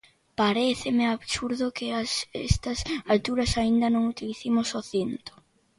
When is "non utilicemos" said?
3.93-4.67